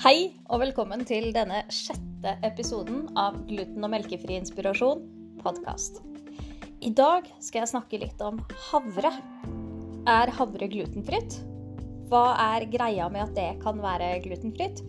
Hei 0.00 0.30
og 0.48 0.62
velkommen 0.62 1.02
til 1.04 1.26
denne 1.36 1.58
sjette 1.68 2.30
episoden 2.48 3.02
av 3.20 3.34
Gluten- 3.44 3.84
og 3.84 3.90
melkefri 3.92 4.38
inspirasjon 4.40 5.02
podkast. 5.42 5.98
I 6.80 6.88
dag 6.96 7.26
skal 7.36 7.60
jeg 7.60 7.70
snakke 7.74 8.00
litt 8.00 8.22
om 8.24 8.38
havre. 8.70 9.10
Er 10.08 10.32
havre 10.38 10.68
glutenfritt? 10.72 11.36
Hva 12.08 12.22
er 12.46 12.64
greia 12.72 13.10
med 13.12 13.26
at 13.26 13.34
det 13.36 13.50
kan 13.60 13.82
være 13.84 14.08
glutenfritt? 14.24 14.80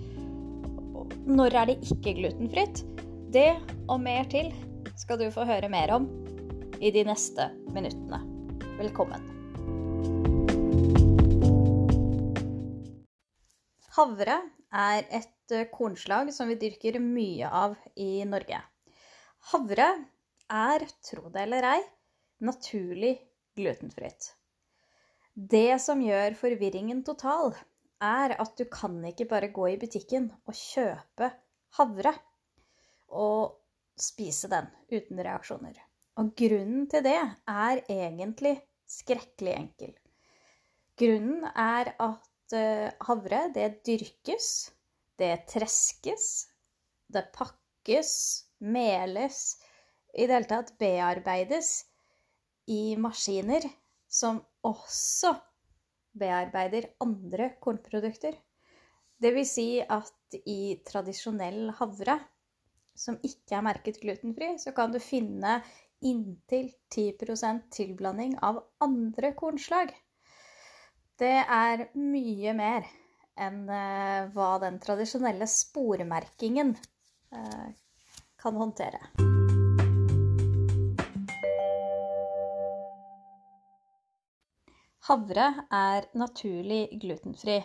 Når 1.28 1.59
er 1.59 1.73
det 1.73 1.91
ikke 1.91 2.15
glutenfritt? 2.21 2.86
Det 3.36 3.59
og 3.89 4.00
mer 4.07 4.32
til 4.32 4.54
skal 4.96 5.19
du 5.19 5.28
få 5.36 5.43
høre 5.43 5.68
mer 5.75 5.91
om 6.00 6.07
i 6.79 6.87
de 6.96 7.04
neste 7.11 7.51
minuttene. 7.75 8.23
Velkommen. 8.79 9.28
Havre 14.00 14.39
er 14.71 15.06
et 15.10 15.54
eh, 15.56 15.68
kornslag 15.71 16.32
som 16.34 16.50
vi 16.52 16.60
dyrker 16.60 17.00
mye 17.04 17.50
av 17.50 17.75
i 17.96 18.24
Norge. 18.28 18.61
Havre 19.52 19.89
er, 20.52 20.86
tro 21.06 21.30
det 21.34 21.46
eller 21.46 21.68
ei, 21.74 21.82
naturlig 22.46 23.16
glutenfritt. 23.57 24.34
Det 25.34 25.80
som 25.82 26.02
gjør 26.04 26.36
forvirringen 26.39 27.04
total, 27.07 27.54
er 28.02 28.34
at 28.42 28.57
du 28.57 28.66
kan 28.71 28.97
ikke 29.07 29.30
bare 29.30 29.52
gå 29.54 29.68
i 29.71 29.80
butikken 29.80 30.32
og 30.50 30.57
kjøpe 30.57 31.30
havre 31.78 32.14
og 33.11 33.58
spise 34.00 34.50
den 34.52 34.67
uten 34.92 35.22
reaksjoner. 35.22 35.78
Og 36.19 36.33
grunnen 36.38 36.88
til 36.92 37.06
det 37.06 37.19
er 37.19 37.83
egentlig 37.86 38.58
skrekkelig 38.89 39.53
enkel. 39.53 39.94
Grunnen 41.00 41.45
er 41.47 41.94
at 42.02 42.30
Eh, 42.53 42.89
havre, 43.08 43.45
det 43.55 43.83
dyrkes, 43.88 44.47
det 45.19 45.45
treskes, 45.52 46.25
det 47.07 47.30
pakkes, 47.35 48.11
meles 48.61 49.38
I 50.13 50.27
det 50.27 50.35
hele 50.35 50.49
tatt 50.49 50.73
bearbeides 50.77 51.69
i 52.69 52.97
maskiner 52.99 53.63
som 54.11 54.41
også 54.67 55.31
bearbeider 56.19 56.89
andre 57.02 57.53
kornprodukter. 57.63 58.35
Det 59.22 59.31
vil 59.35 59.47
si 59.47 59.67
at 59.81 60.38
i 60.44 60.81
tradisjonell 60.88 61.72
havre, 61.79 62.17
som 62.97 63.17
ikke 63.23 63.55
er 63.57 63.66
merket 63.66 64.02
glutenfri, 64.03 64.57
så 64.59 64.75
kan 64.75 64.91
du 64.91 64.99
finne 64.99 65.61
inntil 66.03 66.73
10% 66.91 67.69
tilblanding 67.72 68.35
av 68.44 68.59
andre 68.83 69.31
kornslag. 69.38 69.94
Det 71.22 71.38
er 71.53 71.83
mye 72.02 72.52
mer 72.58 72.86
enn 73.38 73.67
eh, 73.69 74.30
hva 74.33 74.55
den 74.64 74.80
tradisjonelle 74.81 75.45
spormerkingen 75.45 76.72
eh, 76.73 77.67
kan 78.41 78.58
håndtere. 78.58 79.03
Havre 85.11 85.45
er 85.69 86.09
naturlig 86.17 86.81
glutenfri, 87.03 87.59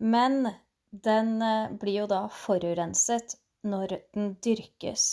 men 0.00 0.48
den 0.88 1.36
eh, 1.44 1.76
blir 1.76 1.98
jo 2.06 2.08
da 2.08 2.22
forurenset 2.32 3.36
når 3.68 3.98
den 4.16 4.32
dyrkes. 4.40 5.10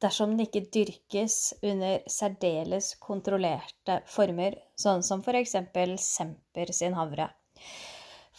Dersom 0.00 0.32
den 0.32 0.46
ikke 0.46 0.64
dyrkes 0.72 1.34
under 1.60 2.00
særdeles 2.08 2.94
kontrollerte 3.04 3.98
former, 4.08 4.56
sånn 4.80 5.04
som 5.04 5.20
f.eks. 5.20 5.56
Semper 6.00 6.72
sin 6.72 6.96
havre. 6.96 7.28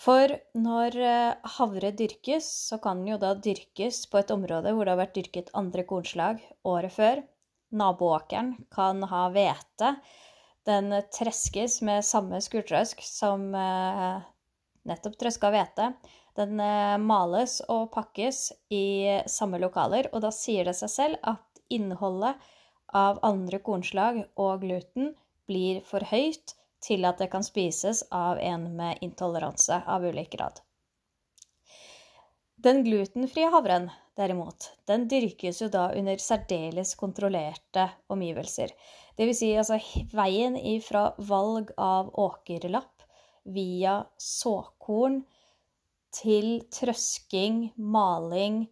For 0.02 0.34
når 0.58 0.95
eh, 0.98 1.50
havre 1.59 1.92
dyrkes, 1.94 2.48
så 2.72 2.80
kan 2.81 3.03
den 3.03 3.12
jo 3.14 3.20
da 3.22 3.36
dyrkes 3.38 4.08
på 4.09 4.18
et 4.22 4.34
område 4.34 4.73
hvor 4.73 4.88
det 4.88 4.95
har 4.95 5.02
vært 5.03 5.20
dyrket 5.20 5.52
andre 5.58 5.86
kornslag 5.86 6.41
året 6.66 6.96
før. 6.96 7.22
Naboåkeren 7.78 8.56
kan 8.74 9.06
ha 9.12 9.28
hvete. 9.31 9.94
Den 10.66 10.90
treskes 11.13 11.80
med 11.86 12.06
samme 12.06 12.41
skurtrøsk 12.41 13.06
som 13.06 13.52
eh, 13.53 14.25
nettopp 14.90 15.22
trøska 15.22 15.53
hvete. 15.53 15.91
Den 16.41 16.57
eh, 16.63 16.97
males 16.97 17.59
og 17.69 17.91
pakkes 17.94 18.47
i 18.74 19.22
samme 19.30 19.62
lokaler, 19.62 20.09
og 20.16 20.25
da 20.25 20.34
sier 20.34 20.66
det 20.66 20.78
seg 20.81 20.94
selv 20.97 21.22
at 21.22 21.50
innholdet 21.78 22.42
av 22.94 23.20
andre 23.26 23.59
kornslag 23.64 24.24
og 24.40 24.66
gluten 24.66 25.14
blir 25.48 25.82
for 25.88 26.04
høyt 26.12 26.56
til 26.82 27.06
at 27.06 27.22
det 27.22 27.30
kan 27.32 27.46
spises 27.46 28.04
av 28.12 28.40
en 28.42 28.68
med 28.78 29.02
intoleranse 29.06 29.81
av 29.88 30.06
ulik 30.06 30.34
grad. 30.36 30.60
Den 32.62 32.84
glutenfrie 32.86 33.50
havren, 33.50 33.88
derimot, 34.18 34.68
den 34.86 35.08
dyrkes 35.10 35.64
jo 35.64 35.70
da 35.74 35.88
under 35.98 36.22
særdeles 36.22 36.94
kontrollerte 37.00 37.88
omgivelser. 38.14 38.74
Det 39.18 39.26
vil 39.30 39.38
si 39.38 39.50
altså 39.58 39.80
veien 40.14 40.58
ifra 40.58 41.08
valg 41.18 41.72
av 41.81 42.12
åkerlapp 42.22 43.02
via 43.50 44.04
såkorn 44.22 45.24
til 46.14 46.60
trøsking, 46.70 47.72
maling 47.76 48.68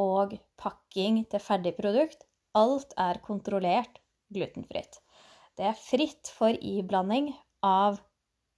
og 0.00 0.34
pakking 0.60 1.22
til 1.30 1.42
ferdig 1.42 1.74
produkt. 1.78 2.24
Alt 2.54 2.94
er 3.00 3.20
kontrollert 3.24 4.00
glutenfritt. 4.34 5.00
Det 5.58 5.68
er 5.70 5.78
fritt 5.78 6.30
for 6.34 6.54
iblanding 6.54 7.32
av 7.62 8.00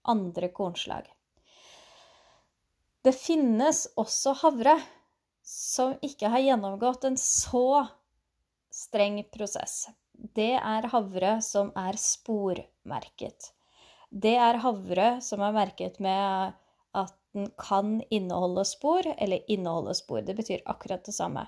andre 0.08 0.48
kornslag. 0.54 1.06
Det 3.04 3.14
finnes 3.14 3.84
også 4.00 4.32
havre 4.42 4.74
som 5.46 5.94
ikke 6.02 6.30
har 6.32 6.42
gjennomgått 6.42 7.04
en 7.06 7.18
så 7.20 7.84
streng 8.72 9.20
prosess. 9.32 9.86
Det 10.12 10.56
er 10.56 10.88
havre 10.90 11.36
som 11.44 11.70
er 11.78 11.98
spormerket. 12.00 13.52
Det 14.10 14.34
er 14.40 14.58
havre 14.62 15.08
som 15.22 15.42
er 15.44 15.54
merket 15.54 16.00
med 16.02 16.56
at 16.96 17.14
den 17.36 17.50
kan 17.60 17.98
inneholde 18.10 18.64
spor, 18.64 19.06
eller 19.16 19.50
inneholde 19.52 19.94
spor. 19.94 20.22
Det 20.24 20.36
betyr 20.38 20.64
akkurat 20.64 21.04
det 21.04 21.14
samme. 21.14 21.46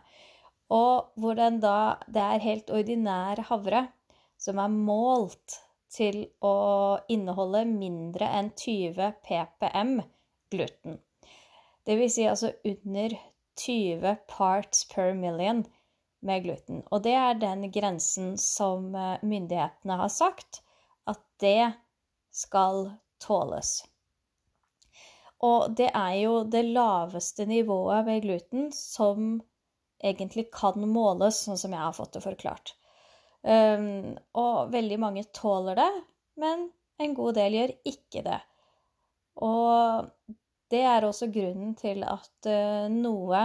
Og 0.68 1.14
hvor 1.16 1.34
den 1.38 1.60
da 1.64 1.96
Det 2.06 2.20
er 2.20 2.44
helt 2.44 2.70
ordinær 2.70 3.40
havre 3.48 3.86
som 4.38 4.60
er 4.60 4.68
målt 4.68 5.56
til 5.92 6.26
å 6.44 6.98
inneholde 7.08 7.64
mindre 7.70 8.28
enn 8.38 8.52
20 8.52 9.14
ppm 9.24 9.98
gluten. 10.52 11.00
Det 11.88 11.96
vil 11.96 12.12
si 12.12 12.26
altså 12.28 12.52
under 12.68 13.16
20 13.58 14.14
parts 14.28 14.84
per 14.92 15.14
million 15.16 15.64
med 16.20 16.44
gluten. 16.44 16.82
Og 16.92 17.02
det 17.06 17.14
er 17.16 17.40
den 17.40 17.68
grensen 17.72 18.36
som 18.40 18.92
eh, 18.94 19.22
myndighetene 19.22 19.98
har 20.02 20.12
sagt 20.12 20.62
at 21.08 21.20
det 21.40 21.72
skal 22.34 22.90
tåles. 23.24 23.80
Og 25.46 25.74
det 25.78 25.90
er 25.94 26.14
jo 26.18 26.42
det 26.50 26.64
laveste 26.66 27.46
nivået 27.46 28.06
ved 28.08 28.24
gluten 28.24 28.72
som 28.74 29.38
egentlig 30.02 30.48
kan 30.54 30.82
måles, 30.90 31.44
sånn 31.44 31.58
som 31.60 31.74
jeg 31.74 31.82
har 31.82 31.94
fått 31.94 32.16
det 32.16 32.24
forklart. 32.24 32.74
Um, 33.42 34.16
og 34.38 34.72
veldig 34.74 34.98
mange 34.98 35.24
tåler 35.34 35.78
det, 35.78 35.90
men 36.42 36.68
en 36.98 37.14
god 37.14 37.38
del 37.38 37.58
gjør 37.58 37.74
ikke 37.86 38.24
det. 38.26 38.38
Og 39.46 40.08
det 40.72 40.82
er 40.90 41.06
også 41.06 41.30
grunnen 41.32 41.74
til 41.78 42.02
at 42.06 42.50
uh, 42.50 42.90
noe 42.90 43.44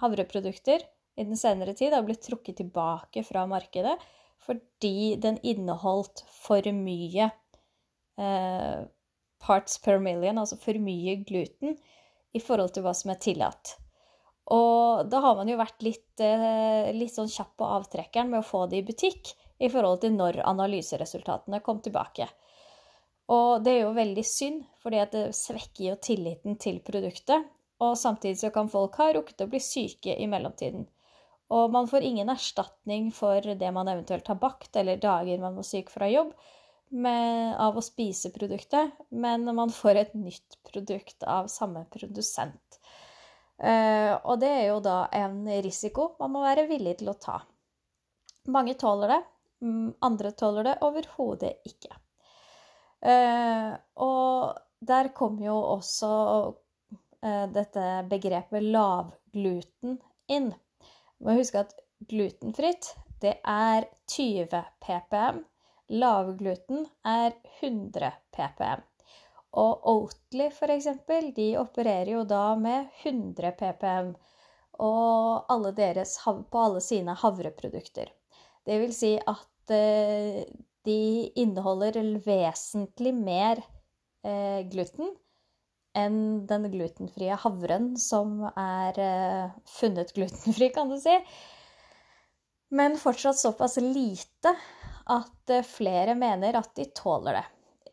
havreprodukter 0.00 0.86
i 1.18 1.26
den 1.26 1.38
senere 1.38 1.74
tid 1.78 1.94
har 1.94 2.06
blitt 2.06 2.22
trukket 2.26 2.58
tilbake 2.62 3.22
fra 3.26 3.44
markedet 3.50 3.94
fordi 4.44 5.14
den 5.22 5.38
inneholdt 5.46 6.24
for 6.28 6.66
mye 6.74 7.28
uh, 8.20 8.84
parts 9.44 9.78
per 9.84 10.00
million, 10.02 10.40
altså 10.40 10.58
for 10.60 10.80
mye 10.80 11.18
gluten, 11.26 11.76
i 12.34 12.42
forhold 12.42 12.74
til 12.74 12.84
hva 12.86 12.94
som 12.96 13.12
er 13.12 13.20
tillatt. 13.22 13.76
Og 14.52 15.06
da 15.08 15.20
har 15.24 15.36
man 15.38 15.48
jo 15.48 15.56
vært 15.60 15.84
litt, 15.86 16.20
eh, 16.20 16.90
litt 16.92 17.14
sånn 17.14 17.30
kjapp 17.32 17.54
på 17.60 17.68
avtrekkeren 17.78 18.30
med 18.32 18.42
å 18.42 18.48
få 18.48 18.66
det 18.68 18.82
i 18.82 18.86
butikk 18.86 19.32
i 19.60 19.70
forhold 19.72 20.02
til 20.02 20.16
når 20.16 20.42
analyseresultatene 20.44 21.62
kom 21.64 21.80
tilbake. 21.80 22.26
Og 23.32 23.62
det 23.64 23.72
er 23.72 23.84
jo 23.86 23.94
veldig 23.96 24.24
synd, 24.28 24.64
fordi 24.82 25.04
det 25.14 25.22
svekker 25.36 25.84
jo 25.86 25.94
tilliten 25.96 26.58
til 26.60 26.82
produktet. 26.84 27.46
Og 27.80 27.96
samtidig 27.96 28.38
så 28.42 28.50
kan 28.52 28.68
folk 28.70 28.98
ha 29.00 29.12
rukket 29.14 29.46
å 29.46 29.48
bli 29.50 29.60
syke 29.62 30.16
i 30.20 30.28
mellomtiden. 30.30 30.84
Og 31.54 31.72
man 31.72 31.88
får 31.88 32.04
ingen 32.04 32.30
erstatning 32.32 33.10
for 33.12 33.40
det 33.40 33.70
man 33.72 33.88
eventuelt 33.88 34.28
har 34.28 34.40
bakt, 34.40 34.76
eller 34.76 35.00
dager 35.00 35.40
man 35.40 35.56
var 35.56 35.66
syk 35.66 35.90
fra 35.92 36.08
jobb, 36.10 36.32
med, 36.88 37.56
av 37.58 37.76
å 37.78 37.82
spise 37.84 38.30
produktet, 38.34 38.94
men 39.10 39.46
man 39.56 39.72
får 39.72 40.00
et 40.00 40.14
nytt 40.18 40.58
produkt 40.66 41.24
av 41.26 41.48
samme 41.52 41.84
produsent. 41.92 42.80
Uh, 43.54 44.18
og 44.26 44.40
det 44.42 44.50
er 44.50 44.64
jo 44.72 44.80
da 44.82 45.04
en 45.14 45.44
risiko 45.62 46.08
man 46.18 46.32
må 46.34 46.42
være 46.42 46.66
villig 46.70 46.96
til 47.00 47.12
å 47.12 47.18
ta. 47.22 47.38
Mange 48.50 48.74
tåler 48.78 49.14
det, 49.14 49.20
mm, 49.64 49.92
andre 50.04 50.32
tåler 50.34 50.66
det 50.68 50.74
overhodet 50.84 51.54
ikke. 51.70 51.94
Uh, 53.04 53.72
og 54.02 54.58
der 54.84 55.12
kommer 55.16 55.46
jo 55.46 55.56
også 55.76 56.10
uh, 56.50 57.46
dette 57.54 57.86
begrepet 58.10 58.66
lavgluten 58.74 59.98
inn. 60.28 60.52
Du 61.18 61.30
må 61.30 61.38
huske 61.38 61.62
at 61.62 61.74
glutenfritt, 62.10 62.90
det 63.22 63.38
er 63.48 63.86
20 64.10 64.64
ppm. 64.82 65.44
Lavgluten 65.92 66.86
er 67.04 67.34
100 67.60 68.12
ppm. 68.32 68.84
Og 69.54 69.88
Oatly, 69.90 70.48
eksempel, 70.74 71.30
de 71.36 71.54
opererer 71.60 72.14
jo 72.16 72.24
da 72.26 72.54
med 72.58 72.88
100 73.04 73.52
ppm 73.58 74.14
og 74.82 75.50
alle 75.52 75.70
deres, 75.76 76.16
på 76.24 76.58
alle 76.58 76.80
sine 76.82 77.14
havreprodukter. 77.20 78.10
Det 78.66 78.78
vil 78.80 78.94
si 78.96 79.12
at 79.18 79.74
eh, 79.74 80.42
de 80.84 81.00
inneholder 81.38 82.00
vesentlig 82.24 83.14
mer 83.14 83.60
eh, 84.24 84.64
gluten 84.72 85.12
enn 85.94 86.46
den 86.50 86.66
glutenfrie 86.72 87.36
havren 87.38 87.92
som 88.00 88.40
er 88.50 88.98
eh, 88.98 89.52
funnet 89.76 90.10
glutenfri, 90.16 90.72
kan 90.74 90.90
du 90.90 90.98
si. 90.98 91.14
Men 92.74 92.98
fortsatt 92.98 93.38
såpass 93.38 93.76
lite 93.78 94.56
at 95.10 95.50
eh, 95.52 95.66
flere 95.66 96.14
mener 96.18 96.56
at 96.58 96.72
de 96.76 96.86
tåler 96.96 97.38
det. 97.38 97.44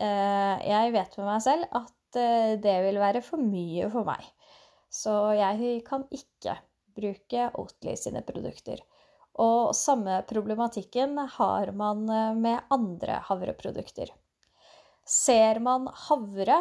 Eh, 0.02 0.68
jeg 0.70 0.94
vet 0.96 1.18
med 1.20 1.28
meg 1.28 1.44
selv 1.46 1.78
at 1.82 2.20
eh, 2.20 2.54
det 2.62 2.78
vil 2.86 3.02
være 3.02 3.24
for 3.26 3.42
mye 3.42 3.90
for 3.92 4.08
meg. 4.08 4.26
Så 4.92 5.14
jeg 5.38 5.82
kan 5.88 6.06
ikke 6.12 6.58
bruke 6.96 7.48
Oatly 7.56 7.96
sine 8.00 8.24
produkter. 8.28 8.82
Og 9.40 9.72
samme 9.78 10.18
problematikken 10.28 11.16
har 11.38 11.72
man 11.72 12.04
med 12.42 12.66
andre 12.74 13.22
havreprodukter. 13.30 14.12
Ser 15.08 15.62
man 15.64 15.88
havre 16.10 16.58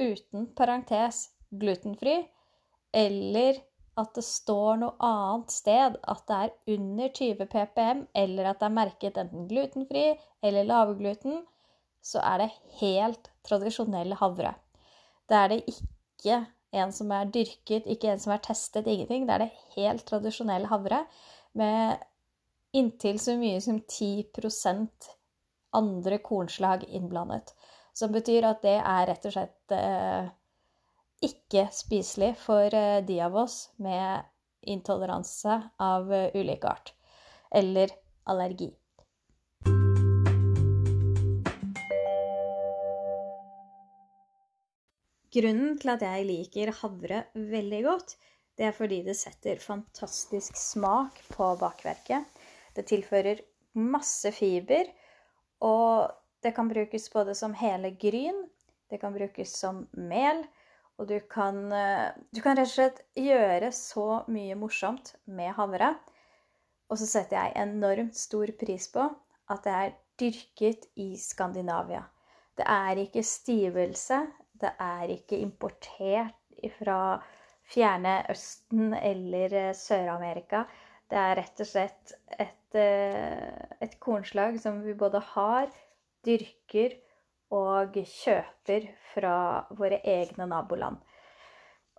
uten 0.00 0.46
parentes 0.56 1.26
glutenfri, 1.52 2.22
eller 2.96 3.60
at 3.98 4.14
det 4.16 4.24
står 4.24 4.78
noe 4.82 4.94
annet 5.04 5.52
sted 5.52 5.96
at 5.98 6.24
det 6.30 6.38
er 6.38 6.76
under 6.76 7.12
20 7.18 7.48
ppm, 7.50 8.04
eller 8.14 8.50
at 8.50 8.60
det 8.60 8.68
er 8.68 8.76
merket 8.76 9.20
enten 9.20 9.48
glutenfri 9.50 10.04
eller 10.44 10.68
lavgluten, 10.68 11.42
så 12.04 12.22
er 12.22 12.44
det 12.44 12.52
helt 12.80 13.30
tradisjonell 13.46 14.14
havre. 14.20 14.54
Det 15.28 15.36
er 15.36 15.52
det 15.52 15.60
ikke 15.72 16.38
en 16.78 16.92
som 16.94 17.10
er 17.16 17.32
dyrket, 17.32 17.88
ikke 17.88 18.12
en 18.12 18.22
som 18.22 18.32
er 18.34 18.44
testet, 18.44 18.86
ingenting. 18.86 19.26
Det 19.26 19.34
er 19.34 19.44
det 19.46 19.66
helt 19.76 20.06
tradisjonell 20.08 20.68
havre 20.70 21.02
med 21.58 21.98
inntil 22.76 23.18
så 23.20 23.34
mye 23.40 23.60
som 23.64 23.80
10% 23.80 25.10
andre 25.78 26.18
kornslag 26.24 26.84
innblandet. 26.88 27.54
Som 27.96 28.12
betyr 28.14 28.46
at 28.46 28.62
det 28.62 28.78
er 28.78 29.08
rett 29.10 29.26
og 29.26 29.34
slett 29.34 29.74
eh, 29.74 30.28
ikke 31.24 31.66
spiselig 31.74 32.34
for 32.38 32.74
eh, 32.74 33.00
de 33.06 33.20
av 33.24 33.36
oss 33.36 33.68
med 33.82 34.26
intoleranse 34.68 35.54
av 35.80 36.10
uh, 36.12 36.28
ulik 36.34 36.64
art. 36.64 36.92
Eller 37.50 37.92
allergi. 38.28 38.68
Grunnen 45.28 45.76
til 45.78 45.92
at 45.92 46.02
jeg 46.02 46.26
liker 46.26 46.72
havre 46.80 47.22
veldig 47.36 47.80
godt, 47.84 48.16
det 48.58 48.68
er 48.68 48.74
fordi 48.74 49.02
det 49.06 49.14
setter 49.16 49.60
fantastisk 49.62 50.56
smak 50.58 51.20
på 51.30 51.52
bakverket. 51.60 52.26
Det 52.74 52.86
tilfører 52.90 53.44
masse 53.78 54.32
fiber, 54.34 54.88
og 55.62 56.10
det 56.42 56.54
kan 56.56 56.70
brukes 56.70 57.06
både 57.12 57.36
som 57.38 57.54
hele 57.58 57.92
gryn, 58.00 58.40
det 58.90 58.98
kan 59.02 59.14
brukes 59.14 59.52
som 59.60 59.84
mel, 59.92 60.42
og 60.98 61.06
du 61.06 61.18
kan, 61.30 61.60
eh, 61.72 62.10
du 62.34 62.40
kan 62.42 62.58
rett 62.58 62.66
og 62.66 62.74
slett 62.74 63.00
gjøre 63.14 63.70
så 63.74 64.24
mye 64.34 64.56
morsomt 64.58 65.14
med 65.26 65.54
havre. 65.54 65.94
Og 66.90 66.98
så 66.98 67.06
setter 67.06 67.38
jeg 67.38 67.68
enormt 67.68 68.16
stor 68.18 68.50
pris 68.58 68.88
på 68.90 69.04
at 69.52 69.64
det 69.64 69.74
er 69.74 69.96
dyrket 70.18 70.88
i 70.98 71.12
Skandinavia. 71.20 72.02
Det 72.58 72.66
er 72.66 72.98
ikke 73.04 73.22
stivelse, 73.22 74.24
det 74.58 74.72
er 74.82 75.14
ikke 75.14 75.38
importert 75.38 76.34
fra 76.80 77.20
fjerne 77.68 78.22
Østen 78.32 78.94
eller 78.98 79.54
eh, 79.54 79.74
Sør-Amerika. 79.76 80.64
Det 81.08 81.18
er 81.20 81.36
rett 81.38 81.62
og 81.62 81.68
slett 81.68 82.16
et, 82.34 82.74
eh, 82.74 83.68
et 83.80 83.94
kornslag 84.02 84.58
som 84.60 84.82
vi 84.82 84.96
både 84.98 85.22
har, 85.34 85.70
dyrker 86.26 86.98
og 87.54 87.96
kjøper 87.96 88.90
fra 89.14 89.36
våre 89.76 90.00
egne 90.04 90.48
naboland. 90.50 90.98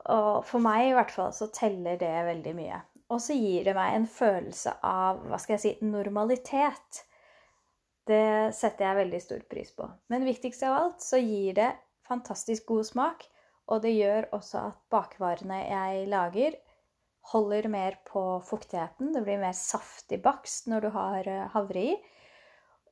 Og 0.09 0.45
for 0.47 0.63
meg 0.63 0.89
i 0.89 0.95
hvert 0.95 1.11
fall 1.11 1.33
så 1.35 1.49
teller 1.53 1.99
det 1.99 2.13
veldig 2.29 2.55
mye. 2.57 2.79
Og 3.09 3.21
så 3.23 3.33
gir 3.33 3.65
det 3.65 3.73
meg 3.77 3.95
en 3.95 4.07
følelse 4.09 4.75
av 4.85 5.23
hva 5.25 5.39
skal 5.41 5.57
jeg 5.57 5.63
si, 5.63 5.71
normalitet. 5.85 7.03
Det 8.09 8.53
setter 8.55 8.85
jeg 8.85 8.99
veldig 9.01 9.21
stor 9.23 9.43
pris 9.49 9.73
på. 9.75 9.89
Men 10.13 10.27
viktigst 10.29 10.63
av 10.65 10.77
alt 10.77 11.03
så 11.05 11.19
gir 11.21 11.57
det 11.57 11.71
fantastisk 12.07 12.69
god 12.69 12.87
smak. 12.89 13.25
Og 13.69 13.83
det 13.83 13.93
gjør 13.97 14.29
også 14.37 14.61
at 14.71 14.79
bakvarene 14.93 15.59
jeg 15.65 16.07
lager, 16.09 16.55
holder 17.33 17.67
mer 17.69 17.99
på 18.07 18.23
fuktigheten. 18.45 19.11
Det 19.13 19.21
blir 19.25 19.41
mer 19.41 19.53
saftig 19.57 20.21
bakst 20.23 20.69
når 20.69 20.85
du 20.85 20.89
har 20.95 21.29
eh, 21.29 21.45
havre 21.53 21.83
i. 21.91 21.95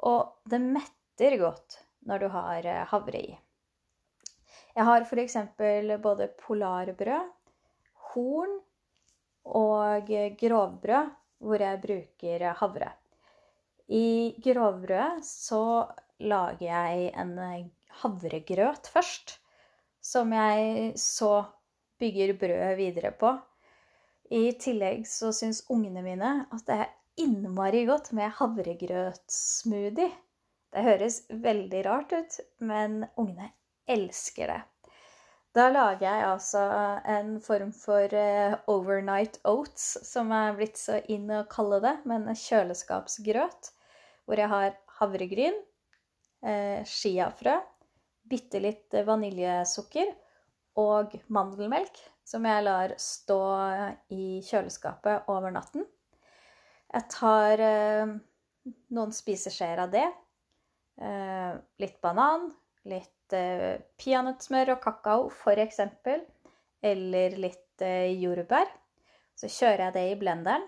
Og 0.05 0.49
det 0.49 0.61
metter 0.61 1.37
godt 1.41 1.79
når 2.07 2.23
du 2.23 2.27
har 2.33 2.65
eh, 2.65 2.85
havre 2.91 3.21
i. 3.21 3.35
Jeg 4.77 4.85
har 4.85 5.05
f.eks. 5.05 5.37
både 6.03 6.29
polarbrød, 6.41 7.31
horn 8.13 8.59
og 9.57 10.11
grovbrød 10.39 11.09
hvor 11.41 11.61
jeg 11.61 11.81
bruker 11.81 12.45
havre. 12.59 12.91
I 13.87 14.35
grovbrødet 14.43 15.25
så 15.25 15.87
lager 16.19 16.65
jeg 16.65 17.11
en 17.13 17.35
havregrøt 18.01 18.89
først, 18.93 19.37
som 20.01 20.33
jeg 20.33 20.93
så 20.99 21.45
bygger 21.99 22.33
brødet 22.39 22.77
videre 22.77 23.11
på. 23.11 23.33
I 24.33 24.51
tillegg 24.59 25.05
så 25.07 25.31
syns 25.31 25.63
ungene 25.71 26.03
mine 26.03 26.31
at 26.51 26.65
det 26.67 26.79
er 26.83 26.95
innmari 27.23 27.85
godt 27.87 28.11
med 28.17 28.33
havregrøtsmoothie. 28.39 30.11
Det 30.73 30.83
høres 30.83 31.21
veldig 31.31 31.83
rart 31.87 32.11
ut, 32.13 32.39
men 32.59 33.05
ungene 33.15 33.53
elsker 33.87 34.51
det. 34.51 34.59
Da 35.55 35.69
lager 35.71 36.03
jeg 36.05 36.25
altså 36.27 36.63
en 37.09 37.37
form 37.41 37.71
for 37.73 38.11
uh, 38.13 38.57
overnight 38.69 39.39
oats, 39.47 39.95
som 40.05 40.29
er 40.35 40.53
blitt 40.57 40.77
så 40.77 40.99
inn 41.09 41.31
å 41.33 41.45
kalle 41.49 41.79
det, 41.81 41.95
men 42.05 42.27
kjøleskapsgrøt. 42.29 43.71
Hvor 44.27 44.41
jeg 44.41 44.51
har 44.51 44.75
havregryn, 44.99 45.57
uh, 46.45 46.83
chiafrø, 46.85 47.55
bitte 48.27 48.61
litt 48.61 48.93
vaniljesukker 49.07 50.11
og 50.83 51.15
mandelmelk, 51.33 51.95
som 52.27 52.45
jeg 52.45 52.67
lar 52.67 52.93
stå 53.01 53.41
i 54.13 54.43
kjøleskapet 54.45 55.31
over 55.31 55.55
natten. 55.55 55.87
Jeg 56.91 57.09
tar 57.15 57.65
uh, 57.65 58.15
noen 58.93 59.15
spiseskjeer 59.15 59.87
av 59.87 59.95
det 59.95 60.05
Eh, 60.05 60.26
litt 60.97 61.99
banan, 62.01 62.49
litt 62.87 63.35
eh, 63.35 63.77
peanøttsmør 63.99 64.75
og 64.75 64.81
kakao 64.83 65.27
f.eks. 65.31 65.81
Eller 66.87 67.37
litt 67.41 67.83
eh, 67.85 68.13
jordbær. 68.21 68.69
Så 69.37 69.49
kjører 69.51 69.87
jeg 69.87 69.95
det 69.97 70.05
i 70.11 70.17
blenderen. 70.19 70.65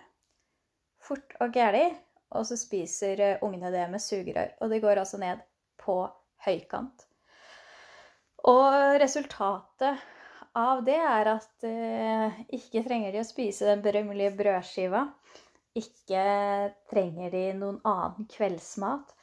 Fort 1.01 1.35
og 1.41 1.53
gæli. 1.55 1.87
Og 2.37 2.45
så 2.45 2.59
spiser 2.59 3.39
ungene 3.45 3.71
det 3.73 3.87
med 3.89 4.03
sugerør. 4.03 4.51
Og 4.61 4.69
det 4.69 4.81
går 4.83 5.01
altså 5.01 5.17
ned 5.21 5.41
på 5.81 6.03
høykant. 6.45 7.05
Og 8.49 8.99
resultatet 9.01 10.03
av 10.59 10.83
det 10.85 10.97
er 10.97 11.29
at 11.33 11.65
eh, 11.67 12.41
ikke 12.55 12.83
trenger 12.85 13.15
de 13.15 13.23
å 13.23 13.27
spise 13.27 13.67
den 13.69 13.81
berømmelige 13.85 14.35
brødskiva. 14.37 15.07
Ikke 15.77 16.23
trenger 16.91 17.33
de 17.33 17.43
noen 17.57 17.81
annen 17.87 18.29
kveldsmat. 18.29 19.15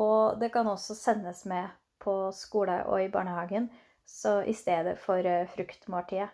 Og 0.00 0.40
det 0.40 0.50
kan 0.54 0.68
også 0.70 0.96
sendes 0.98 1.44
med 1.50 1.68
på 2.02 2.14
skole 2.34 2.80
og 2.90 3.02
i 3.02 3.10
barnehagen, 3.12 3.68
så 4.04 4.40
i 4.42 4.52
stedet 4.56 4.98
for 5.00 5.24
eh, 5.24 5.46
fruktmåltidet. 5.54 6.30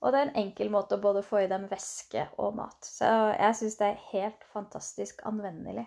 Og 0.00 0.12
det 0.12 0.20
er 0.20 0.28
en 0.28 0.38
enkel 0.46 0.70
måte 0.72 0.96
å 0.96 1.02
både 1.02 1.22
få 1.24 1.42
i 1.42 1.48
dem 1.50 1.66
væske 1.68 2.24
og 2.40 2.54
mat. 2.56 2.78
Så 2.86 3.08
jeg 3.34 3.56
syns 3.58 3.76
det 3.80 3.88
er 3.90 4.06
helt 4.14 4.46
fantastisk 4.52 5.20
anvendelig. 5.28 5.84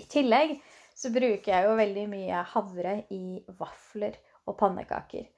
I 0.00 0.06
tillegg 0.10 0.56
så 0.96 1.12
bruker 1.14 1.52
jeg 1.52 1.68
jo 1.68 1.76
veldig 1.78 2.06
mye 2.10 2.42
havre 2.54 2.96
i 3.14 3.42
vafler 3.58 4.18
og 4.48 4.56
pannekaker. 4.58 5.28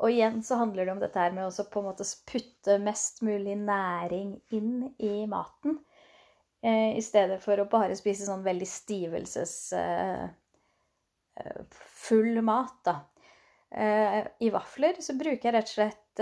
Og 0.00 0.12
igjen 0.12 0.42
så 0.44 0.58
handler 0.60 0.86
det 0.86 0.94
om 0.94 1.02
dette 1.02 1.20
her 1.20 1.34
med 1.36 1.48
å 1.48 2.06
putte 2.28 2.78
mest 2.84 3.22
mulig 3.24 3.56
næring 3.60 4.34
inn 4.56 4.90
i 4.96 5.14
maten. 5.28 5.78
Eh, 6.64 6.96
I 6.96 7.02
stedet 7.04 7.40
for 7.44 7.60
å 7.60 7.68
bare 7.70 7.96
spise 7.98 8.26
sånn 8.26 8.44
veldig 8.46 8.68
stivelsesfull 8.68 10.30
eh, 11.36 12.40
eh, 12.40 12.46
mat, 12.46 12.80
da. 12.86 12.96
I 13.76 14.48
vafler 14.54 15.00
så 15.02 15.16
bruker 15.18 15.48
jeg 15.50 15.54
rett 15.56 15.68
og 15.68 15.74
slett 15.74 16.20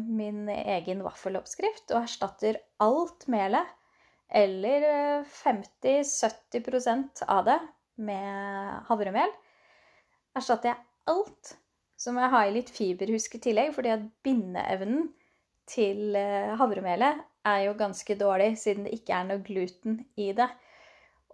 min 0.00 0.48
egen 0.48 1.02
vaffeloppskrift 1.04 1.92
og 1.92 2.00
erstatter 2.00 2.56
alt 2.82 3.28
melet, 3.30 3.68
eller 4.32 5.22
50-70% 5.28 7.22
av 7.30 7.44
det, 7.46 7.58
med 8.00 8.88
havremel. 8.88 9.30
Erstatter 10.40 10.72
jeg 10.72 10.82
alt, 11.12 11.52
så 12.00 12.16
må 12.16 12.24
jeg 12.24 12.34
ha 12.34 12.42
i 12.48 12.56
litt 12.56 12.72
fiberhusk 12.74 13.38
i 13.38 13.42
tillegg, 13.44 13.70
fordi 13.76 13.92
at 13.94 14.08
bindeevnen 14.26 15.12
til 15.66 16.14
havremelet 16.60 17.24
er 17.46 17.64
jo 17.66 17.74
ganske 17.78 18.14
dårlig, 18.18 18.56
siden 18.58 18.86
det 18.86 18.94
ikke 18.98 19.14
er 19.16 19.28
noe 19.28 19.42
gluten 19.46 20.00
i 20.18 20.30
det. 20.36 20.48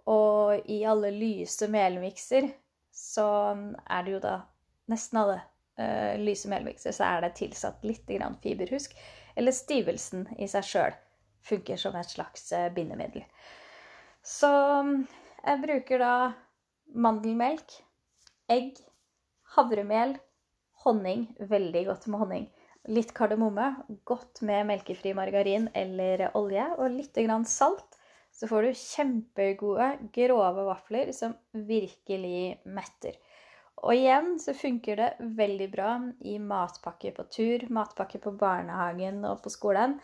Og 0.09 0.69
i 0.69 0.81
alle 0.87 1.13
lyse 1.15 1.67
melmikser 1.71 2.49
så 2.93 3.27
er 3.89 4.05
det 4.05 4.13
jo 4.13 4.21
da 4.23 4.35
nesten 4.91 5.21
alle 5.21 5.39
uh, 5.79 6.13
lyse 6.21 6.49
melmikser 6.51 6.95
så 6.95 7.07
er 7.07 7.23
det 7.25 7.35
tilsatt 7.39 7.85
litt 7.87 8.09
fiberhusk. 8.43 8.95
Eller 9.35 9.55
stivelsen 9.55 10.27
i 10.37 10.47
seg 10.47 10.67
sjøl 10.67 10.97
funker 11.43 11.79
som 11.79 11.95
et 11.95 12.11
slags 12.11 12.51
uh, 12.53 12.69
bindemiddel. 12.73 13.23
Så 14.23 14.51
jeg 15.43 15.61
bruker 15.63 15.99
da 15.99 16.13
mandelmelk, 16.95 17.79
egg, 18.51 18.77
havremel, 19.55 20.15
honning. 20.85 21.27
Veldig 21.39 21.85
godt 21.89 22.07
med 22.07 22.19
honning. 22.19 22.45
Litt 22.91 23.13
kardemomme, 23.15 23.69
godt 24.03 24.41
med 24.43 24.67
melkefri 24.67 25.13
margarin 25.15 25.69
eller 25.77 26.25
olje, 26.35 26.65
og 26.75 26.91
litt 26.91 27.19
salt. 27.47 27.99
Så 28.33 28.49
får 28.49 28.63
du 28.65 28.73
kjempegode, 28.73 29.87
grove 30.11 30.65
vafler 30.67 31.11
som 31.13 31.35
virkelig 31.53 32.59
metter. 32.65 33.15
Og 33.83 33.95
igjen 33.95 34.37
så 34.39 34.55
funker 34.55 34.99
det 34.99 35.09
veldig 35.37 35.67
bra 35.71 35.89
i 36.23 36.37
matpakke 36.39 37.11
på 37.15 37.25
tur, 37.31 37.65
matpakke 37.69 38.19
på 38.23 38.31
barnehagen 38.31 39.23
og 39.27 39.41
på 39.43 39.51
skolen. 39.53 39.97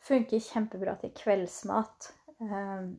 Funker 0.00 0.40
kjempebra 0.40 0.96
til 1.00 1.12
kveldsmat. 1.16 2.12
Um, 2.40 2.94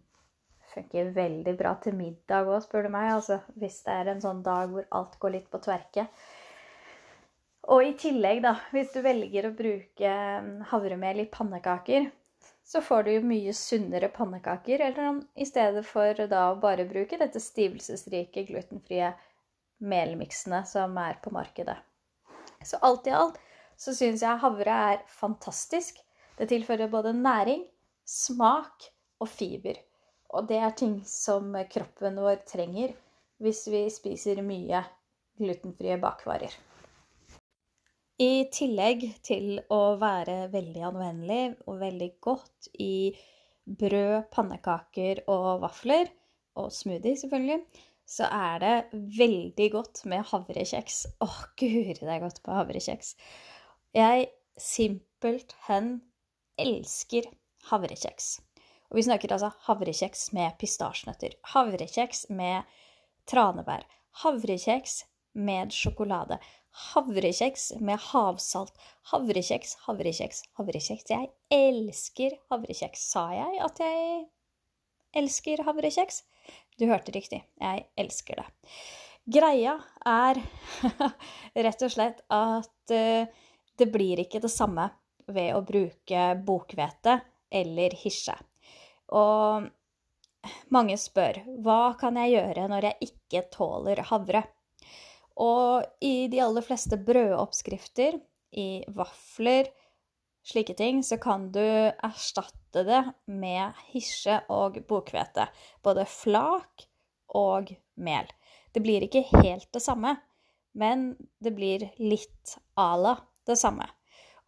funker 0.71 1.09
veldig 1.15 1.55
bra 1.57 1.73
til 1.83 1.97
middag 1.97 2.49
òg, 2.49 2.61
spør 2.63 2.87
du 2.87 2.93
meg. 2.93 3.09
Altså, 3.15 3.41
hvis 3.59 3.81
det 3.87 3.97
er 3.97 4.11
en 4.13 4.21
sånn 4.23 4.43
dag 4.45 4.69
hvor 4.71 4.87
alt 4.97 5.17
går 5.21 5.35
litt 5.37 5.49
på 5.51 5.61
tverke. 5.65 6.05
Og 7.69 7.83
i 7.85 7.91
tillegg, 7.93 8.41
da, 8.41 8.55
hvis 8.73 8.89
du 8.95 9.03
velger 9.05 9.47
å 9.47 9.53
bruke 9.53 10.07
ehm, 10.07 10.63
havremel 10.71 11.21
i 11.21 11.29
pannekaker, 11.29 12.07
så 12.65 12.81
får 12.81 13.03
du 13.05 13.11
jo 13.11 13.21
mye 13.27 13.53
sunnere 13.53 14.09
pannekaker, 14.13 14.81
eller 14.87 15.19
i 15.35 15.45
stedet 15.45 15.83
for 15.85 16.23
da 16.31 16.47
å 16.51 16.59
bare 16.61 16.87
bruke 16.89 17.19
dette 17.21 17.41
stivelsesrike, 17.41 18.47
glutenfrie 18.47 19.11
melmiksene 19.81 20.63
som 20.69 20.97
er 21.01 21.19
på 21.21 21.33
markedet. 21.33 21.77
Så 22.65 22.79
alt 22.85 23.09
i 23.09 23.13
alt 23.17 23.37
så 23.81 23.93
syns 23.97 24.23
jeg 24.25 24.41
havre 24.41 24.79
er 24.93 25.05
fantastisk. 25.09 25.97
Det 26.37 26.49
tilfører 26.49 26.89
både 26.89 27.13
næring, 27.17 27.65
smak 28.05 28.89
og 29.21 29.29
fiber. 29.29 29.77
Og 30.31 30.47
det 30.49 30.61
er 30.63 30.77
ting 30.77 30.99
som 31.05 31.53
kroppen 31.69 32.21
vår 32.21 32.43
trenger 32.47 32.93
hvis 33.41 33.65
vi 33.73 33.87
spiser 33.93 34.43
mye 34.45 34.83
glutenfrie 35.41 35.97
bakvarer. 36.01 36.53
I 38.21 38.45
tillegg 38.53 39.05
til 39.25 39.55
å 39.73 39.95
være 39.97 40.45
veldig 40.53 40.81
anvendelig 40.91 41.55
og 41.65 41.79
veldig 41.81 42.09
godt 42.21 42.67
i 42.83 43.15
brød, 43.65 44.27
pannekaker 44.33 45.23
og 45.31 45.63
vafler, 45.63 46.11
og 46.59 46.69
smoothie 46.75 47.17
selvfølgelig, 47.17 47.63
så 48.05 48.27
er 48.27 48.61
det 48.61 49.01
veldig 49.17 49.67
godt 49.73 50.03
med 50.11 50.27
havrekjeks. 50.29 50.99
Å, 51.23 51.29
guri, 51.57 51.95
det 51.97 52.09
er 52.11 52.21
godt 52.21 52.41
på 52.45 52.53
havrekjeks. 52.53 53.15
Jeg 53.97 54.27
simpelthen 54.59 55.93
elsker 56.61 57.29
havrekjeks. 57.71 58.33
Og 58.91 58.99
vi 58.99 59.07
snakker 59.07 59.33
altså 59.33 59.53
havrekjeks 59.65 60.27
med 60.35 60.59
pistasjenøtter. 60.61 61.39
Havrekjeks 61.55 62.27
med 62.35 62.67
tranebær. 63.31 63.87
Havrekjeks 64.21 65.05
med 65.33 65.73
sjokolade. 65.75 66.37
Havrekjeks 66.93 67.71
med 67.83 67.99
havsalt. 68.11 68.75
Havrekjeks, 69.11 69.75
havrekjeks, 69.85 70.43
havrekjeks. 70.59 71.09
Jeg 71.11 71.31
elsker 71.51 72.37
havrekjeks. 72.51 73.05
Sa 73.11 73.27
jeg 73.35 73.59
at 73.63 73.81
jeg 73.83 74.25
elsker 75.21 75.63
havrekjeks? 75.67 76.23
Du 76.79 76.87
hørte 76.89 77.13
riktig. 77.15 77.43
Jeg 77.61 77.85
elsker 77.99 78.41
det. 78.41 78.47
Greia 79.31 79.75
er 80.07 80.39
rett 81.67 81.83
og 81.85 81.93
slett 81.93 82.23
at 82.33 82.95
uh, 82.95 83.27
det 83.77 83.87
blir 83.91 84.23
ikke 84.23 84.41
det 84.41 84.51
samme 84.51 84.87
ved 85.31 85.53
å 85.55 85.61
bruke 85.65 86.23
bokhvete 86.45 87.19
eller 87.51 87.93
hisje. 88.01 88.35
Og 89.13 89.67
mange 90.73 90.97
spør 90.97 91.43
hva 91.61 91.93
kan 91.99 92.17
jeg 92.17 92.33
gjøre 92.37 92.65
når 92.71 92.89
jeg 92.89 93.11
ikke 93.11 93.45
tåler 93.53 94.01
havre? 94.09 94.43
Og 95.39 95.85
i 96.03 96.27
de 96.31 96.41
aller 96.43 96.65
fleste 96.65 96.99
brødoppskrifter, 96.99 98.19
i 98.51 98.83
vafler, 98.91 99.69
slike 100.43 100.73
ting, 100.75 101.03
så 101.03 101.17
kan 101.21 101.47
du 101.53 101.61
erstatte 101.61 102.83
det 102.87 103.01
med 103.31 103.77
hisje 103.91 104.41
og 104.51 104.81
bokhvete. 104.89 105.47
Både 105.83 106.07
flak 106.09 106.87
og 107.37 107.71
mel. 107.95 108.27
Det 108.71 108.83
blir 108.83 109.05
ikke 109.05 109.23
helt 109.37 109.69
det 109.73 109.83
samme, 109.83 110.15
men 110.73 111.13
det 111.39 111.55
blir 111.55 111.89
litt 111.99 112.57
à 112.79 112.95
la 112.99 113.17
det 113.47 113.57
samme. 113.59 113.87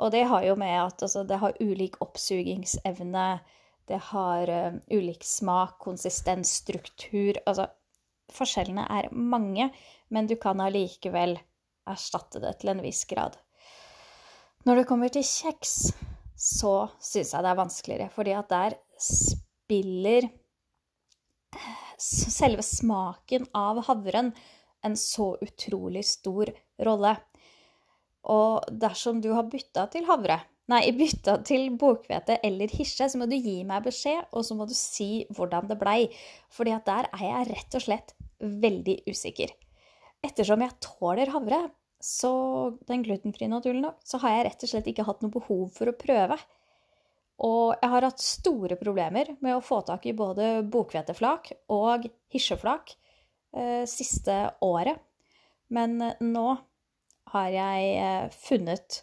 Og 0.01 0.11
det 0.11 0.23
har 0.27 0.43
jo 0.47 0.55
med 0.59 0.73
at 0.81 1.03
altså, 1.05 1.23
det 1.27 1.39
har 1.39 1.59
ulik 1.59 1.99
oppsugingsevne, 2.01 3.27
det 3.87 3.99
har 4.09 4.49
uh, 4.49 4.75
ulik 4.95 5.25
smak, 5.27 5.75
konsistens, 5.83 6.53
struktur 6.63 7.35
Altså, 7.45 7.67
forskjellene 8.35 8.85
er 8.89 9.09
mange, 9.13 9.69
men 10.13 10.29
du 10.29 10.35
kan 10.41 10.61
allikevel 10.63 11.37
erstatte 11.89 12.41
det 12.43 12.57
til 12.61 12.73
en 12.73 12.83
viss 12.83 13.03
grad. 13.09 13.37
Når 14.63 14.79
det 14.79 14.87
kommer 14.87 15.11
til 15.11 15.25
kjeks, 15.27 15.91
så 16.39 16.73
syns 17.03 17.33
jeg 17.33 17.43
det 17.43 17.51
er 17.51 17.59
vanskeligere, 17.59 18.09
fordi 18.13 18.35
at 18.37 18.49
der 18.51 18.77
spiller 18.99 20.29
selve 21.99 22.63
smaken 22.65 23.47
av 23.55 23.83
havren 23.87 24.31
en 24.83 24.95
så 24.99 25.33
utrolig 25.43 26.03
stor 26.07 26.49
rolle. 26.83 27.13
Og 28.31 28.65
dersom 28.79 29.21
du 29.23 29.31
har 29.35 29.47
bytta 29.51 29.85
til 29.91 30.07
havre, 30.07 30.39
nei, 30.71 30.83
bytta 30.99 31.37
til 31.47 31.69
bokhvete 31.79 32.39
eller 32.43 32.71
hirse, 32.71 33.09
så 33.11 33.19
må 33.19 33.27
du 33.29 33.37
gi 33.37 33.61
meg 33.67 33.85
beskjed, 33.87 34.29
og 34.31 34.47
så 34.47 34.57
må 34.59 34.67
du 34.67 34.75
si 34.77 35.25
hvordan 35.35 35.69
det 35.71 35.79
blei. 35.79 36.01
Fordi 36.51 36.75
at 36.75 36.87
der 36.89 37.11
er 37.11 37.25
jeg 37.27 37.49
rett 37.51 37.79
og 37.79 37.87
slett 37.87 38.15
veldig 38.43 38.99
usikker. 39.09 39.53
Ettersom 40.23 40.63
jeg 40.63 40.79
tåler 40.83 41.31
havre, 41.33 41.65
så 42.03 42.33
den 42.89 43.03
glutenfrie 43.05 43.47
naturlig 43.51 43.83
nok, 43.83 44.01
så 44.03 44.19
har 44.23 44.35
jeg 44.35 44.45
rett 44.49 44.65
og 44.65 44.71
slett 44.71 44.89
ikke 44.91 45.05
hatt 45.07 45.23
noe 45.23 45.33
behov 45.33 45.69
for 45.75 45.91
å 45.91 45.95
prøve. 45.95 46.37
Og 47.43 47.73
jeg 47.79 47.91
har 47.93 48.05
hatt 48.07 48.23
store 48.23 48.77
problemer 48.79 49.33
med 49.43 49.55
å 49.55 49.63
få 49.63 49.81
tak 49.87 50.05
i 50.07 50.15
både 50.15 50.61
bokhveteflak 50.71 51.49
og 51.73 52.05
hisjeflak 52.33 52.93
eh, 53.55 53.83
siste 53.89 54.37
året. 54.63 54.99
Men 55.73 55.97
eh, 56.03 56.19
nå 56.21 56.47
har 57.33 57.49
jeg 57.55 57.95
eh, 57.97 58.27
funnet 58.45 59.01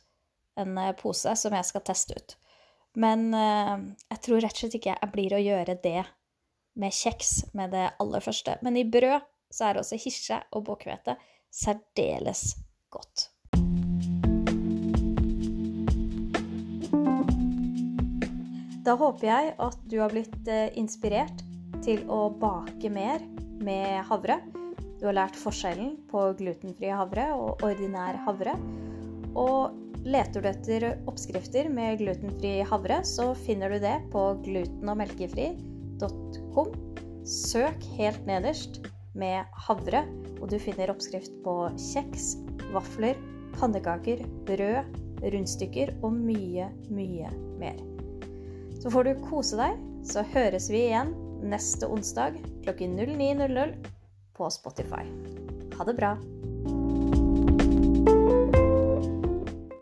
en 0.61 0.79
eh, 0.79 0.95
pose 0.99 1.35
som 1.37 1.57
jeg 1.57 1.69
skal 1.69 1.85
teste 1.89 2.17
ut. 2.17 2.37
Men 3.01 3.29
eh, 3.35 3.77
jeg 4.13 4.23
tror 4.27 4.45
rett 4.45 4.55
og 4.55 4.63
slett 4.63 4.79
ikke 4.79 4.97
jeg 4.97 5.13
blir 5.15 5.37
å 5.37 5.43
gjøre 5.43 5.79
det 5.83 6.01
med 6.79 6.95
kjeks 6.95 7.53
med 7.57 7.75
det 7.75 7.89
aller 8.01 8.25
første. 8.25 8.57
Men 8.63 8.79
i 8.79 8.87
brød 8.87 9.21
så 9.51 9.71
er 9.71 9.81
også 9.81 9.99
hirse 10.01 10.41
og 10.55 10.65
bukkhvete 10.69 11.17
særdeles 11.51 12.55
godt. 12.91 13.29
Da 18.81 18.97
håper 18.97 19.27
jeg 19.29 19.53
at 19.61 19.83
du 19.91 19.99
har 20.01 20.13
blitt 20.13 20.49
eh, 20.49 20.71
inspirert 20.79 21.45
til 21.85 22.03
å 22.11 22.31
bake 22.33 22.91
mer 22.93 23.23
med 23.61 24.01
havre. 24.09 24.41
Du 25.01 25.07
har 25.09 25.17
lært 25.17 25.37
forskjellen 25.39 25.95
på 26.11 26.25
glutenfri 26.39 26.91
havre 26.93 27.29
og 27.37 27.63
ordinær 27.67 28.19
havre. 28.27 28.57
Og 29.39 29.77
leter 30.05 30.43
du 30.43 30.49
etter 30.51 30.87
oppskrifter 31.11 31.69
med 31.73 32.01
glutenfri 32.01 32.61
havre, 32.67 33.03
så 33.05 33.31
finner 33.37 33.77
du 33.77 33.81
det 33.85 33.99
på 34.13 34.25
glutenommelkefri.com. 36.01 36.77
Søk 37.31 37.85
helt 37.99 38.27
nederst 38.27 38.81
med 39.15 39.45
havre, 39.67 40.05
og 40.41 40.49
du 40.51 40.57
finner 40.59 40.91
oppskrift 40.91 41.35
på 41.45 41.55
kjeks, 41.77 42.33
vafler, 42.75 43.19
pannekaker, 43.59 44.25
brød, 44.49 44.99
rundstykker 45.21 45.93
og 46.01 46.17
mye, 46.17 46.71
mye 46.91 47.31
mer. 47.61 47.81
Så 48.81 48.93
får 48.93 49.11
du 49.11 49.25
kose 49.29 49.61
deg, 49.61 49.77
så 50.09 50.25
høres 50.33 50.71
vi 50.73 50.87
igjen 50.89 51.13
neste 51.45 51.89
onsdag 51.89 52.41
klokken 52.65 52.97
09.00 52.97 53.77
på 54.37 54.53
Spotify. 54.57 55.05
Ha 55.77 55.89
det 55.89 55.99
bra. 56.01 56.17